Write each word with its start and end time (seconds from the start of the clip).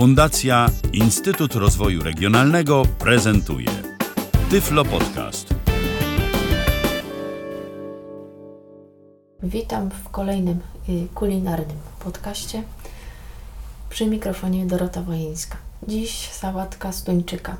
Fundacja 0.00 0.66
Instytut 0.92 1.54
Rozwoju 1.54 2.02
Regionalnego 2.02 2.82
prezentuje 2.98 3.68
Tyflo 4.50 4.84
Podcast. 4.84 5.54
Witam 9.42 9.90
w 9.90 10.08
kolejnym 10.08 10.60
y, 10.88 11.08
kulinarnym 11.14 11.76
podcaście. 12.04 12.62
Przy 13.90 14.06
mikrofonie 14.06 14.66
Dorota 14.66 15.02
Wojeńska. 15.02 15.56
Dziś 15.88 16.28
sałatka 16.28 16.92
z 16.92 17.04
tuńczyka. 17.04 17.56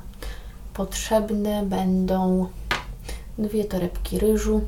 Potrzebne 0.73 1.65
będą 1.65 2.47
dwie 3.37 3.65
torebki 3.65 4.19
ryżu, 4.19 4.61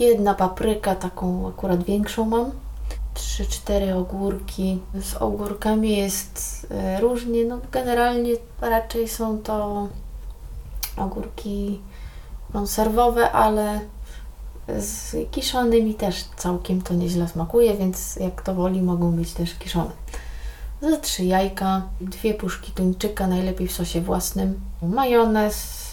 jedna 0.00 0.34
papryka, 0.34 0.94
taką 0.94 1.48
akurat 1.48 1.84
większą 1.84 2.24
mam, 2.24 2.50
3-4 3.14 3.98
ogórki. 3.98 4.80
Z 5.02 5.14
ogórkami 5.14 5.96
jest 5.96 6.66
e, 6.70 7.00
różnie, 7.00 7.44
no 7.44 7.58
generalnie 7.72 8.32
raczej 8.60 9.08
są 9.08 9.38
to 9.38 9.88
ogórki 10.96 11.80
konserwowe, 12.52 13.32
ale 13.32 13.80
z 14.68 15.16
kiszonymi 15.30 15.94
też 15.94 16.24
całkiem 16.36 16.82
to 16.82 16.94
nieźle 16.94 17.28
smakuje, 17.28 17.74
więc 17.74 18.16
jak 18.16 18.42
to 18.42 18.54
woli 18.54 18.82
mogą 18.82 19.12
być 19.12 19.32
też 19.32 19.54
kiszone. 19.54 19.90
Za 20.82 20.96
trzy 20.96 21.24
jajka, 21.24 21.82
dwie 22.00 22.34
puszki 22.34 22.72
tuńczyka, 22.72 23.26
najlepiej 23.26 23.68
w 23.68 23.72
sosie 23.72 24.00
własnym, 24.00 24.60
majonez, 24.82 25.84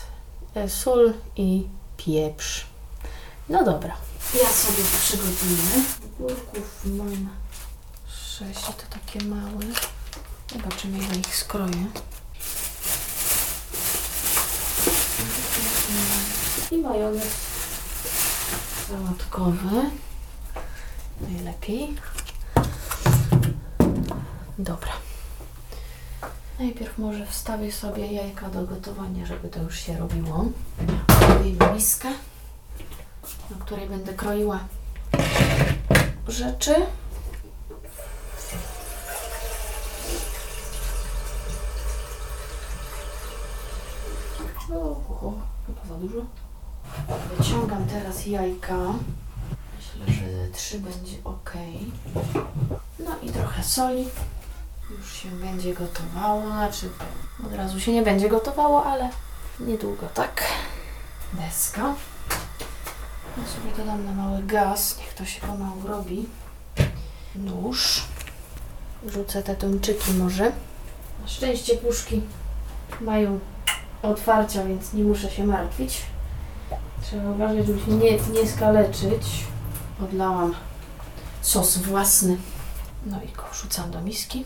e, 0.55 0.69
sól 0.69 1.13
i 1.35 1.67
pieprz. 1.97 2.67
No 3.49 3.63
dobra, 3.63 3.95
ja 4.33 4.49
sobie 4.49 4.83
przygotuję. 5.01 5.83
Ogórków 6.05 6.85
mam 6.85 7.29
sześć, 8.07 8.65
to 8.65 8.83
takie 8.89 9.25
małe. 9.25 9.65
Zobaczymy 10.53 10.97
ile 10.97 11.15
ich 11.15 11.35
skroję. 11.35 11.85
I 16.71 16.77
majonez 16.77 17.27
sałatkowy. 18.87 19.91
Najlepiej. 21.21 21.95
Dobra. 24.59 24.91
Najpierw 26.59 26.97
może 26.97 27.25
wstawię 27.25 27.71
sobie 27.71 28.13
jajka 28.13 28.49
do 28.49 28.63
gotowania, 28.63 29.25
żeby 29.25 29.49
to 29.49 29.61
już 29.61 29.79
się 29.79 29.97
robiło. 29.97 30.45
Wyjmę 31.43 31.73
miskę, 31.73 32.09
na 33.51 33.65
której 33.65 33.89
będę 33.89 34.13
kroiła 34.13 34.59
rzeczy. 36.27 36.75
O, 44.73 45.33
chyba 45.67 45.85
za 45.89 45.95
dużo. 45.95 46.25
Wyciągam 47.37 47.85
teraz 47.85 48.25
jajka. 48.25 48.77
Myślę, 49.77 50.13
że 50.13 50.51
trzy 50.53 50.79
będzie 50.79 51.17
ok. 51.23 51.53
No 52.99 53.11
i 53.23 53.29
trochę 53.29 53.63
soli. 53.63 54.09
Już 54.97 55.13
się 55.13 55.29
będzie 55.29 55.73
gotowało. 55.73 56.41
Znaczy, 56.41 56.89
od 57.45 57.53
razu 57.53 57.79
się 57.79 57.93
nie 57.93 58.01
będzie 58.01 58.29
gotowało, 58.29 58.85
ale 58.85 59.09
niedługo, 59.59 60.07
tak? 60.13 60.43
Deska. 61.33 61.93
Ja 63.41 63.47
sobie 63.47 63.75
dodam 63.77 64.05
na 64.05 64.11
mały 64.11 64.43
gaz. 64.43 64.97
Niech 64.99 65.13
to 65.13 65.25
się 65.25 65.41
pomału 65.41 65.87
robi. 65.87 66.25
Nóż. 67.35 68.03
Rzucę 69.07 69.43
te 69.43 69.55
tuńczyki 69.55 70.13
może. 70.13 70.51
Na 71.21 71.27
szczęście 71.27 71.77
puszki 71.77 72.21
mają 73.01 73.39
otwarcia, 74.01 74.65
więc 74.65 74.93
nie 74.93 75.03
muszę 75.03 75.31
się 75.31 75.45
martwić. 75.45 76.01
Trzeba 77.03 77.31
uważać, 77.31 77.67
żeby 77.67 77.79
się 77.79 77.91
nie, 77.91 78.11
nie 78.41 78.47
skaleczyć. 78.47 79.45
Odlałam 80.03 80.55
sos 81.41 81.77
własny. 81.77 82.37
No 83.05 83.17
i 83.21 83.27
go 83.27 83.43
wrzucam 83.51 83.91
do 83.91 84.01
miski. 84.01 84.45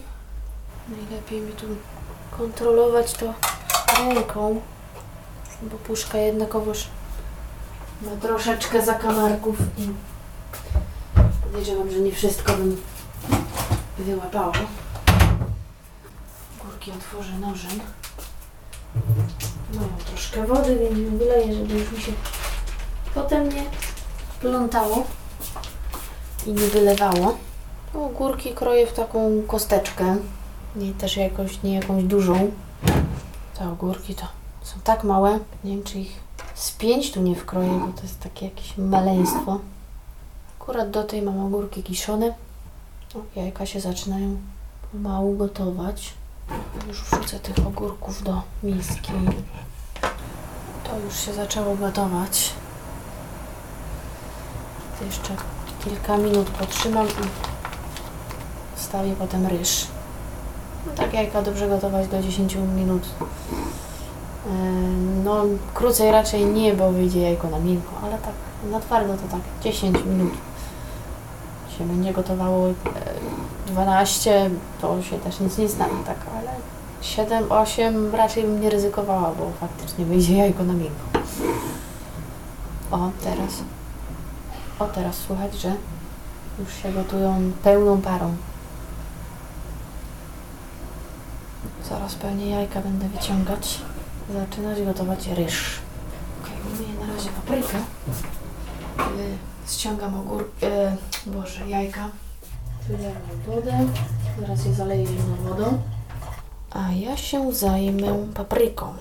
Najlepiej 0.90 1.42
mi 1.42 1.54
tu 1.54 1.66
kontrolować 2.38 3.14
to 3.14 3.34
ręką, 3.98 4.62
bo 5.62 5.78
puszka 5.78 6.18
jednakowoż 6.18 6.88
ma 8.02 8.12
troszeczkę 8.22 8.86
zakamarków 8.86 9.58
i 9.78 9.90
podejrzewam, 11.44 11.92
że 11.92 12.00
nie 12.00 12.12
wszystko 12.12 12.54
bym 12.54 12.82
wyłapała. 13.98 14.54
Górki 16.64 16.92
otworzę 16.92 17.40
nożem. 17.40 17.80
Mają 19.74 19.88
troszkę 20.06 20.48
wody, 20.48 20.78
więc 20.80 21.20
wyleję, 21.20 21.54
żeby 21.54 21.74
już 21.74 21.92
mi 21.92 22.02
się 22.02 22.12
potem 23.14 23.50
nie 23.50 23.64
plątało 24.42 25.04
i 26.46 26.52
nie 26.52 26.68
wylewało. 26.68 27.38
No, 27.94 28.10
górki 28.10 28.54
kroję 28.54 28.88
w 28.88 28.94
taką 28.94 29.42
kosteczkę. 29.48 30.18
Nie 30.76 30.92
też 30.94 31.18
jakoś, 31.18 31.64
nie 31.64 31.76
jakąś 31.76 32.04
dużą. 32.04 32.52
Te 33.60 33.70
ogórki 33.70 34.16
to 34.16 34.26
są 34.62 34.80
tak 34.84 35.04
małe. 35.04 35.40
Nie 35.64 35.72
wiem, 35.72 35.84
czy 35.84 36.00
ich 36.00 36.25
z 36.56 36.72
pięć 36.72 37.12
tu 37.12 37.22
nie 37.22 37.36
wkroję, 37.36 37.70
bo 37.70 37.94
to 37.94 38.02
jest 38.02 38.20
takie 38.20 38.46
jakieś 38.46 38.78
maleństwo. 38.78 39.60
Akurat 40.60 40.92
do 40.92 41.04
tej 41.04 41.22
mam 41.22 41.46
ogórki 41.46 41.84
kiszone. 41.84 42.34
O, 43.16 43.20
jajka 43.36 43.66
się 43.66 43.80
zaczynają 43.80 44.38
pomału 44.92 45.38
gotować. 45.38 46.14
Już 46.88 47.04
wrzucę 47.04 47.40
tych 47.40 47.68
ogórków 47.68 48.24
do 48.24 48.42
miski. 48.64 49.12
To 50.84 51.00
już 51.00 51.20
się 51.20 51.34
zaczęło 51.34 51.76
gotować. 51.76 52.52
To 55.00 55.06
jeszcze 55.06 55.36
kilka 55.84 56.18
minut 56.18 56.50
potrzymam 56.50 57.08
i 57.08 57.28
wstawię 58.76 59.16
potem 59.20 59.48
ryż. 59.48 59.88
No 60.86 60.94
tak 60.94 61.14
jajka 61.14 61.42
dobrze 61.42 61.68
gotować 61.70 62.08
do 62.08 62.22
10 62.22 62.56
minut. 62.56 63.04
No 65.24 65.42
krócej 65.74 66.12
raczej 66.12 66.46
nie, 66.46 66.74
bo 66.74 66.92
wyjdzie 66.92 67.22
jajko 67.22 67.50
na 67.50 67.60
miękko, 67.60 67.92
ale 68.04 68.18
tak 68.18 68.34
na 68.72 68.80
twardo 68.80 69.14
to 69.14 69.28
tak 69.32 69.42
10 69.64 69.98
minut 70.06 70.34
się 71.78 71.88
będzie 71.88 72.14
gotowało. 72.14 72.68
Yy, 72.68 72.76
12 73.68 74.50
to 74.82 75.02
się 75.02 75.20
też 75.20 75.40
nic 75.40 75.58
nie 75.58 75.70
stanie, 75.70 76.04
tak, 76.06 76.18
ale 76.38 76.52
7, 77.02 77.52
8 77.52 78.16
raczej 78.16 78.44
bym 78.44 78.62
nie 78.62 78.70
ryzykowała, 78.70 79.32
bo 79.40 79.52
faktycznie 79.60 80.06
wyjdzie 80.06 80.38
jajko 80.38 80.64
na 80.64 80.74
miękko. 80.74 81.20
O, 82.92 83.10
teraz. 83.24 83.64
O, 84.80 84.86
teraz 84.86 85.16
słychać, 85.16 85.54
że 85.54 85.76
już 86.60 86.74
się 86.74 86.92
gotują 86.92 87.52
pełną 87.64 88.02
parą. 88.02 88.36
Zaraz 91.90 92.16
pewnie 92.16 92.50
jajka 92.50 92.82
będę 92.82 93.08
wyciągać. 93.08 93.82
Zaczynać 94.34 94.82
gotować 94.82 95.28
ryż. 95.28 95.80
Ok, 96.42 96.50
umyję 96.74 96.94
na 97.08 97.14
razie 97.14 97.30
paprykę. 97.30 97.78
Y, 97.78 99.72
ściągam 99.72 100.20
ogór... 100.20 100.52
Y, 101.26 101.30
boże, 101.32 101.70
jajka. 101.70 102.10
Wylewam 102.88 103.22
wodę. 103.48 103.86
Zaraz 104.42 104.66
je 104.66 104.74
zaleję 104.74 105.06
zimną 105.08 105.36
wodą. 105.36 105.82
A 106.72 106.92
ja 106.92 107.18
się 107.18 107.54
zajmę 107.54 108.28
papryką. 108.34 108.94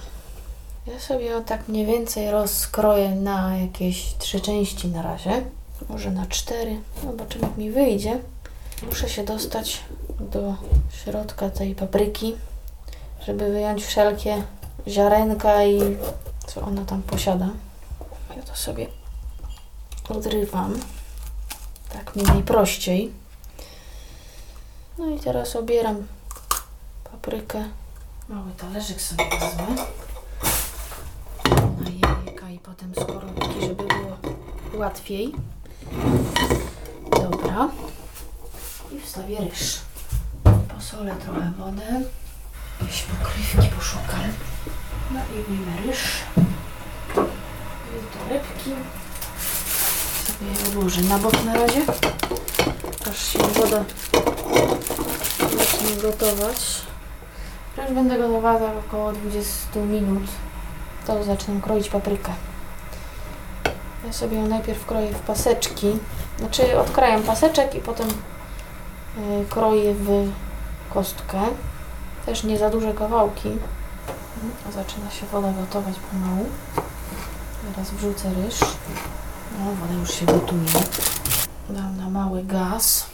Ja 0.86 1.00
sobie 1.00 1.24
ją 1.24 1.44
tak 1.44 1.68
mniej 1.68 1.86
więcej 1.86 2.30
rozkroję 2.30 3.10
na 3.10 3.56
jakieś 3.56 4.14
trzy 4.18 4.40
części 4.40 4.88
na 4.88 5.02
razie. 5.02 5.42
Może 5.88 6.10
na 6.10 6.26
cztery. 6.26 6.76
Zobaczymy 7.04 7.46
jak 7.46 7.56
mi 7.56 7.70
wyjdzie. 7.70 8.18
Muszę 8.88 9.08
się 9.08 9.24
dostać 9.24 9.80
do 10.20 10.54
środka 11.04 11.50
tej 11.50 11.74
papryki, 11.74 12.34
żeby 13.26 13.52
wyjąć 13.52 13.84
wszelkie 13.84 14.42
ziarenka 14.88 15.64
i 15.64 15.96
co 16.46 16.60
ona 16.60 16.84
tam 16.84 17.02
posiada. 17.02 17.48
Ja 18.36 18.42
to 18.42 18.56
sobie 18.56 18.86
odrywam. 20.08 20.80
Tak 21.92 22.16
mi 22.16 22.22
najprościej. 22.22 23.12
No 24.98 25.10
i 25.10 25.18
teraz 25.18 25.56
obieram 25.56 26.06
paprykę. 27.04 27.64
Mały 28.28 28.52
talerzyk 28.52 29.00
sobie 29.00 29.24
wezmę. 29.30 29.66
Na 31.80 31.90
jajka 32.08 32.50
i 32.50 32.58
potem 32.58 32.94
skorupki, 32.94 33.60
żeby 33.60 33.84
było 33.84 34.16
łatwiej. 34.74 35.32
Dobra. 37.10 37.68
I 38.92 39.00
wstawię 39.00 39.38
ryż. 39.38 39.80
Posolę 40.74 41.14
trochę 41.16 41.52
wodę. 41.58 42.02
Jakieś 42.84 43.02
pokrywki 43.02 43.76
poszukam. 43.76 44.20
No 45.10 45.20
i 45.20 45.42
wyjmę 45.42 45.72
ryż. 45.86 46.22
I 47.16 48.18
torebki. 48.18 48.70
Sobie 50.26 50.50
je 50.50 50.68
odłożę 50.68 51.00
na 51.00 51.18
bok 51.18 51.44
na 51.44 51.54
razie. 51.54 51.80
Aż 53.10 53.26
się 53.26 53.38
woda 53.38 53.84
zacznie 55.58 55.96
gotować. 56.02 56.82
Już 57.78 57.92
będę 57.94 58.18
gotowała 58.18 58.58
za 58.58 58.72
około 58.78 59.12
20 59.12 59.80
minut. 59.80 60.22
To 61.06 61.24
zacznę 61.24 61.60
kroić 61.62 61.88
paprykę. 61.88 62.32
Ja 64.06 64.12
sobie 64.12 64.36
ją 64.36 64.46
najpierw 64.46 64.86
kroję 64.86 65.12
w 65.12 65.20
paseczki. 65.20 65.98
Znaczy 66.38 66.78
odkrajam 66.78 67.22
paseczek 67.22 67.74
i 67.74 67.80
potem 67.80 68.08
y, 68.08 69.44
kroję 69.50 69.94
w 69.94 70.30
kostkę. 70.94 71.40
Też 72.26 72.44
nie 72.44 72.58
za 72.58 72.70
duże 72.70 72.94
kawałki. 72.94 73.48
A 74.68 74.72
zaczyna 74.72 75.10
się 75.10 75.26
woda 75.26 75.52
gotować 75.52 75.94
pomału. 76.10 76.46
Teraz 77.74 77.90
wrzucę 77.90 78.34
ryż. 78.34 78.60
No, 79.58 79.72
woda 79.80 79.94
już 80.00 80.14
się 80.14 80.26
gotuje. 80.26 80.68
Dam 81.70 81.96
na 81.96 82.10
mały 82.10 82.44
gaz. 82.44 83.06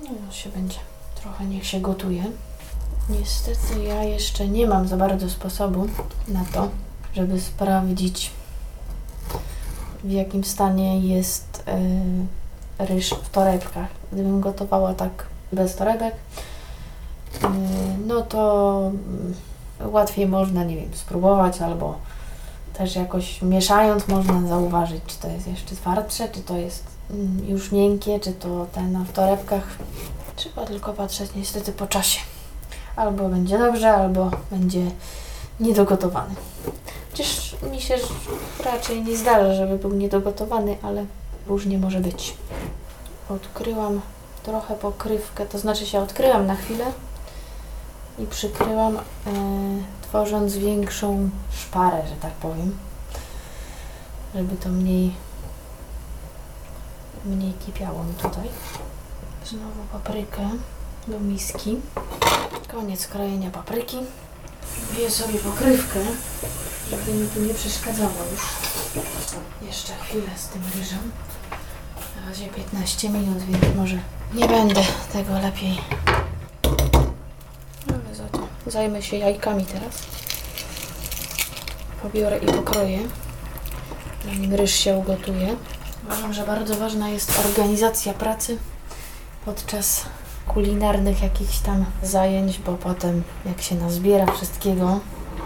No, 0.00 0.10
już 0.26 0.36
się 0.36 0.50
będzie. 0.50 0.78
Trochę 1.14 1.44
niech 1.44 1.66
się 1.66 1.80
gotuje. 1.80 2.24
Niestety 3.08 3.82
ja 3.84 4.04
jeszcze 4.04 4.48
nie 4.48 4.66
mam 4.66 4.88
za 4.88 4.96
bardzo 4.96 5.30
sposobu 5.30 5.88
na 6.28 6.44
to, 6.52 6.68
żeby 7.14 7.40
sprawdzić 7.40 8.30
w 10.04 10.10
jakim 10.10 10.44
stanie 10.44 11.00
jest 11.00 11.64
y, 12.78 12.84
ryż 12.84 13.10
w 13.10 13.30
torebkach. 13.30 13.88
Gdybym 14.12 14.40
gotowała 14.40 14.94
tak 14.94 15.26
bez 15.52 15.76
torebek, 15.76 16.14
y, 16.14 17.48
no 18.04 18.22
to 18.22 18.92
y, 19.80 19.88
łatwiej 19.88 20.26
można, 20.26 20.64
nie 20.64 20.76
wiem, 20.76 20.90
spróbować 20.94 21.60
albo 21.60 21.94
też 22.74 22.96
jakoś 22.96 23.42
mieszając 23.42 24.08
można 24.08 24.48
zauważyć, 24.48 25.02
czy 25.06 25.18
to 25.18 25.28
jest 25.28 25.46
jeszcze 25.46 25.76
twardsze, 25.76 26.28
czy 26.28 26.40
to 26.40 26.56
jest 26.56 26.84
mm, 27.10 27.48
już 27.48 27.72
miękkie, 27.72 28.20
czy 28.20 28.32
to 28.32 28.66
ten 28.72 29.04
w 29.04 29.12
torebkach. 29.12 29.68
Trzeba 30.36 30.66
tylko 30.66 30.92
patrzeć 30.92 31.30
niestety 31.36 31.72
po 31.72 31.86
czasie. 31.86 32.20
Albo 32.96 33.28
będzie 33.28 33.58
dobrze, 33.58 33.92
albo 33.92 34.30
będzie 34.50 34.90
niedogotowany. 35.60 36.34
Chociaż 37.10 37.56
mi 37.72 37.80
się 37.80 37.94
raczej 38.64 39.04
nie 39.04 39.16
zdarza, 39.16 39.54
żeby 39.54 39.78
był 39.78 39.92
niedogotowany, 39.92 40.76
ale 40.82 41.06
różnie 41.46 41.78
może 41.78 42.00
być. 42.00 42.36
Odkryłam 43.28 44.00
trochę 44.42 44.74
pokrywkę, 44.74 45.46
to 45.46 45.58
znaczy 45.58 45.86
się 45.86 46.00
odkryłam 46.00 46.46
na 46.46 46.54
chwilę 46.54 46.84
i 48.18 48.26
przykryłam, 48.26 48.96
e, 48.96 49.02
tworząc 50.02 50.56
większą 50.56 51.30
szparę, 51.52 52.02
że 52.08 52.16
tak 52.16 52.32
powiem, 52.32 52.78
żeby 54.34 54.56
to 54.56 54.68
mniej 54.68 55.14
mniej 57.24 57.52
kipiało 57.66 58.04
mi 58.04 58.14
tutaj. 58.14 58.48
Znowu 59.44 59.84
paprykę 59.92 60.50
do 61.08 61.20
miski. 61.20 61.76
Koniec 62.72 63.06
krojenia 63.06 63.50
papryki. 63.50 63.98
Wbiję 64.90 65.10
sobie 65.10 65.38
pokrywkę, 65.38 66.00
żeby 66.90 67.12
mi 67.12 67.28
tu 67.28 67.40
nie 67.40 67.54
przeszkadzało 67.54 68.12
już. 68.32 68.42
Jeszcze 69.62 69.92
chwilę 69.94 70.30
z 70.36 70.48
tym 70.48 70.62
ryżem. 70.78 71.12
Na 72.20 72.28
razie 72.28 72.46
15 72.46 73.10
minut, 73.10 73.38
więc 73.38 73.76
może 73.76 73.98
nie 74.34 74.48
będę 74.48 74.82
tego 75.12 75.38
lepiej. 75.38 75.80
Zajmę 78.66 79.02
się 79.02 79.16
jajkami 79.16 79.64
teraz. 79.64 80.02
Pobiorę 82.02 82.38
i 82.38 82.46
pokroję, 82.46 82.98
zanim 84.24 84.54
ryż 84.54 84.74
się 84.74 84.96
ugotuje. 84.96 85.56
Uważam, 86.04 86.32
że 86.32 86.46
bardzo 86.46 86.74
ważna 86.74 87.08
jest 87.08 87.40
organizacja 87.46 88.14
pracy 88.14 88.58
podczas 89.44 90.04
kulinarnych 90.48 91.22
jakichś 91.22 91.58
tam 91.58 91.84
zajęć, 92.02 92.58
bo 92.58 92.72
potem 92.72 93.22
jak 93.46 93.62
się 93.62 93.74
nazbiera 93.74 94.26
wszystkiego 94.32 95.00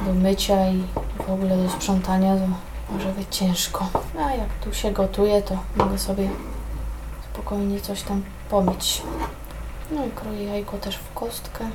do 0.07 0.15
mycia 0.15 0.69
i 0.71 0.83
w 1.27 1.31
ogóle 1.31 1.57
do 1.57 1.71
sprzątania, 1.71 2.37
to 2.37 2.49
może 2.93 3.09
być 3.09 3.37
ciężko. 3.37 3.89
A 4.19 4.35
jak 4.35 4.49
tu 4.65 4.75
się 4.75 4.93
gotuje, 4.93 5.43
to 5.43 5.59
mogę 5.77 5.99
sobie 5.99 6.31
spokojnie 7.33 7.81
coś 7.81 8.03
tam 8.03 8.23
pomyć. 8.51 9.03
No 9.91 10.07
i 10.07 10.11
kroję 10.11 10.45
jajko 10.45 10.79
też 10.79 10.97
w 10.97 11.15
kostkę. 11.15 11.71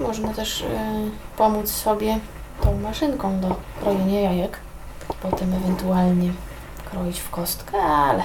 Można 0.00 0.34
też 0.34 0.62
e, 0.62 0.92
pomóc 1.36 1.70
sobie 1.70 2.18
tą 2.62 2.80
maszynką 2.80 3.40
do 3.40 3.56
krojenia 3.80 4.20
jajek. 4.20 4.58
Potem 5.22 5.54
ewentualnie 5.54 6.32
kroić 6.90 7.20
w 7.20 7.30
kostkę, 7.30 7.78
ale 7.78 8.22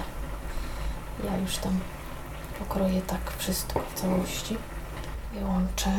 ja 1.24 1.38
już 1.38 1.58
tam 1.58 1.80
pokroję 2.60 3.02
tak 3.02 3.34
wszystko 3.38 3.80
w 3.80 4.00
całości. 4.00 4.58
Je 5.34 5.46
łączę. 5.46 5.92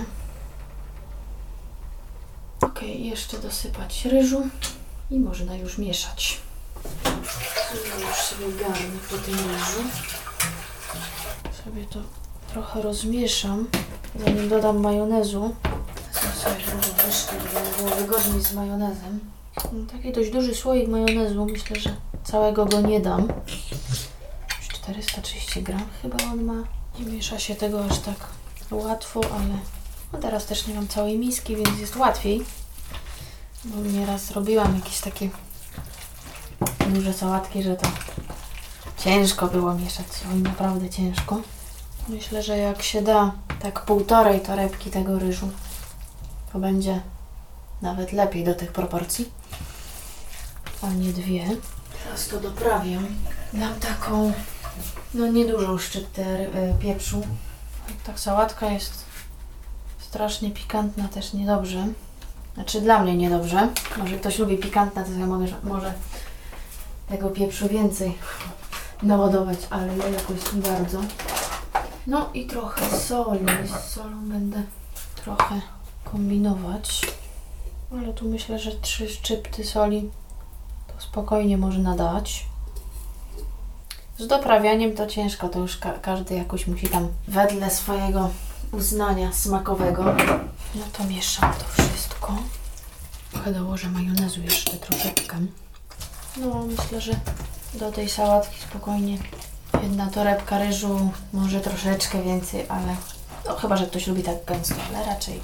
Ok, 2.60 2.82
jeszcze 2.82 3.38
dosypać 3.38 4.04
ryżu 4.04 4.48
i 5.10 5.20
można 5.20 5.56
już 5.56 5.78
mieszać. 5.78 6.40
Ja 7.74 8.08
już 8.08 8.16
sobie 8.16 8.52
garnę 8.52 8.98
po 9.10 9.16
tym 9.16 9.34
ryżu. 9.34 9.88
Sobie 11.64 11.84
to 11.84 12.23
trochę 12.54 12.82
rozmieszam, 12.82 13.66
zanim 14.24 14.48
dodam 14.48 14.80
majonezu. 14.80 15.54
Żeby 17.54 17.76
było 17.78 17.96
wygodniej 17.96 18.44
z 18.44 18.52
majonezem. 18.52 19.20
Mam 19.72 19.86
Taki 19.86 20.12
dość 20.12 20.30
duży 20.30 20.54
słoik 20.54 20.88
majonezu, 20.88 21.44
myślę, 21.44 21.80
że 21.80 21.96
całego 22.24 22.66
go 22.66 22.80
nie 22.80 23.00
dam. 23.00 23.28
430 24.68 25.62
gram 25.62 25.82
chyba 26.02 26.16
on 26.32 26.44
ma. 26.44 26.64
Nie 26.98 27.12
miesza 27.12 27.38
się 27.38 27.54
tego 27.54 27.84
aż 27.84 27.98
tak 27.98 28.16
łatwo, 28.70 29.20
ale 29.20 29.58
no 30.12 30.18
teraz 30.18 30.46
też 30.46 30.66
nie 30.66 30.74
mam 30.74 30.88
całej 30.88 31.18
miski, 31.18 31.56
więc 31.56 31.78
jest 31.80 31.96
łatwiej. 31.96 32.44
Bo 33.64 33.82
nieraz 33.82 34.30
robiłam 34.30 34.74
jakieś 34.74 35.00
takie 35.00 35.28
duże 36.88 37.12
sałatki, 37.12 37.62
że 37.62 37.76
to 37.76 37.88
ciężko 38.98 39.46
było 39.46 39.74
mieszać. 39.74 40.06
Oj, 40.32 40.40
naprawdę 40.40 40.90
ciężko. 40.90 41.40
Myślę, 42.08 42.42
że 42.42 42.58
jak 42.58 42.82
się 42.82 43.02
da 43.02 43.32
tak 43.62 43.84
półtorej 43.84 44.40
torebki 44.40 44.90
tego 44.90 45.18
ryżu, 45.18 45.50
to 46.52 46.58
będzie 46.58 47.00
nawet 47.82 48.12
lepiej 48.12 48.44
do 48.44 48.54
tych 48.54 48.72
proporcji, 48.72 49.30
a 50.82 50.90
nie 50.90 51.12
dwie. 51.12 51.44
Teraz 52.04 52.28
to 52.28 52.40
doprawiam. 52.40 53.06
Dam 53.52 53.74
taką, 53.74 54.32
no 55.14 55.26
niedużą 55.26 55.78
szczyptę 55.78 56.40
y, 56.40 56.74
pieprzu. 56.80 57.22
Tak 58.06 58.20
sałatka 58.20 58.70
jest 58.70 59.04
strasznie 59.98 60.50
pikantna, 60.50 61.08
też 61.08 61.32
niedobrze. 61.32 61.86
Znaczy 62.54 62.80
dla 62.80 63.02
mnie 63.02 63.16
niedobrze. 63.16 63.68
Może 63.96 64.16
ktoś 64.16 64.38
lubi 64.38 64.58
pikantne, 64.58 65.04
to 65.04 65.10
ja 65.12 65.26
mogę, 65.26 65.46
może 65.62 65.94
tego 67.08 67.30
pieprzu 67.30 67.68
więcej 67.68 68.18
naładować, 69.02 69.58
ale 69.70 69.96
ja 69.96 70.08
jakoś 70.08 70.38
bardzo. 70.54 71.00
No 72.06 72.30
i 72.34 72.46
trochę 72.46 72.98
soli. 72.98 73.46
Z 73.66 73.92
solą 73.92 74.28
będę 74.28 74.62
trochę 75.16 75.60
kombinować. 76.04 77.00
Ale 77.92 78.12
tu 78.12 78.28
myślę, 78.28 78.58
że 78.58 78.70
trzy 78.72 79.08
szczypty 79.08 79.64
soli 79.64 80.10
to 80.86 81.02
spokojnie 81.02 81.58
można 81.58 81.96
dać. 81.96 82.46
Z 84.18 84.26
doprawianiem 84.26 84.94
to 84.94 85.06
ciężko, 85.06 85.48
to 85.48 85.58
już 85.58 85.76
ka 85.76 85.92
każdy 85.92 86.34
jakoś 86.34 86.66
musi 86.66 86.88
tam 86.88 87.08
wedle 87.28 87.70
swojego 87.70 88.30
uznania 88.72 89.32
smakowego. 89.32 90.04
No 90.74 90.84
to 90.92 91.04
mieszam 91.04 91.52
to 91.52 91.82
wszystko. 91.82 92.36
Trochę 93.32 93.52
dołożę 93.52 93.88
majonezu 93.88 94.42
jeszcze 94.42 94.70
troszeczkę. 94.70 95.36
No 96.36 96.66
myślę, 96.66 97.00
że 97.00 97.12
do 97.74 97.92
tej 97.92 98.08
sałatki 98.08 98.60
spokojnie 98.60 99.18
jedna 99.84 100.10
torebka 100.10 100.58
ryżu, 100.58 101.12
może 101.32 101.60
troszeczkę 101.60 102.22
więcej, 102.22 102.66
ale 102.68 102.96
no 103.46 103.56
chyba, 103.56 103.76
że 103.76 103.86
ktoś 103.86 104.06
lubi 104.06 104.22
tak 104.22 104.44
gęsto, 104.44 104.74
ale 104.88 105.04
raczej 105.06 105.40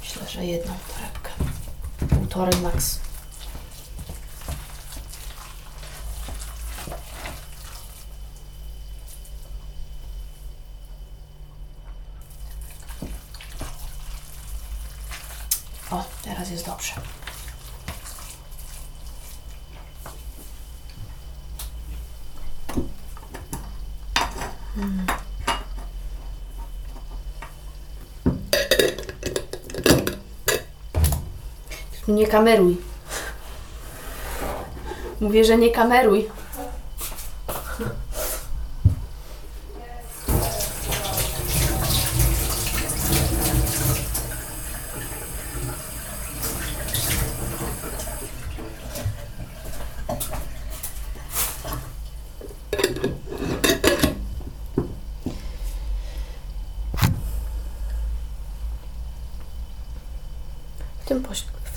myślę, 0.00 0.28
że 0.28 0.44
jedną 0.44 0.72
torebkę. 0.94 1.30
Półtorej 2.16 2.60
max. 2.60 2.98
O, 15.90 16.04
teraz 16.24 16.50
jest 16.50 16.66
dobrze. 16.66 16.92
Nie 32.08 32.26
kameruj. 32.26 32.76
Mówię, 35.20 35.44
że 35.44 35.58
nie 35.58 35.70
kameruj. 35.70 36.28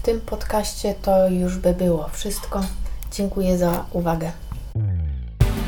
tym 0.06 0.22
podcaście 0.46 0.96
to 1.02 1.30
już 1.30 1.58
by 1.58 1.74
było 1.74 2.10
wszystko. 2.14 2.62
Dziękuję 3.12 3.58
za 3.58 3.86
uwagę. 3.92 4.32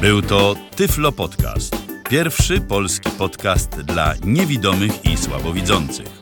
Był 0.02 0.22
to 0.22 0.56
Tyflo 0.76 1.12
Podcast. 1.12 1.76
Pierwszy 2.10 2.62
polski 2.62 3.10
podcast 3.10 3.70
dla 3.70 4.14
niewidomych 4.26 5.06
i 5.06 5.18
słabowidzących. 5.18 6.20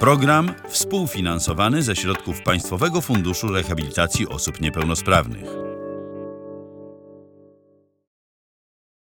Program 0.00 0.54
współfinansowany 0.68 1.82
ze 1.82 1.96
środków 1.96 2.42
Państwowego 2.42 3.00
Funduszu 3.00 3.48
Rehabilitacji 3.48 4.28
Osób 4.28 4.60
Niepełnosprawnych. 4.60 5.65